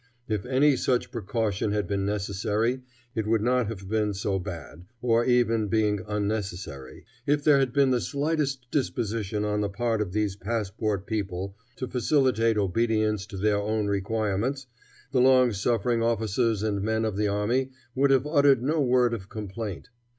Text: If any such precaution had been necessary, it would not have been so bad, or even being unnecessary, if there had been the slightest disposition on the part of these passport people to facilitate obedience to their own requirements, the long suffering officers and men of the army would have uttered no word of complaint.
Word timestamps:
If 0.27 0.47
any 0.47 0.75
such 0.77 1.11
precaution 1.11 1.73
had 1.73 1.85
been 1.85 2.07
necessary, 2.07 2.81
it 3.13 3.27
would 3.27 3.43
not 3.43 3.67
have 3.67 3.87
been 3.87 4.15
so 4.15 4.39
bad, 4.39 4.85
or 4.99 5.23
even 5.25 5.67
being 5.67 5.99
unnecessary, 6.07 7.05
if 7.27 7.43
there 7.43 7.59
had 7.59 7.71
been 7.71 7.91
the 7.91 8.01
slightest 8.01 8.65
disposition 8.71 9.45
on 9.45 9.61
the 9.61 9.69
part 9.69 10.01
of 10.01 10.11
these 10.11 10.35
passport 10.35 11.05
people 11.05 11.55
to 11.75 11.87
facilitate 11.87 12.57
obedience 12.57 13.27
to 13.27 13.37
their 13.37 13.57
own 13.59 13.85
requirements, 13.85 14.65
the 15.11 15.21
long 15.21 15.53
suffering 15.53 16.01
officers 16.01 16.63
and 16.63 16.81
men 16.81 17.05
of 17.05 17.15
the 17.15 17.27
army 17.27 17.69
would 17.93 18.09
have 18.09 18.25
uttered 18.25 18.63
no 18.63 18.81
word 18.81 19.13
of 19.13 19.29
complaint. 19.29 19.89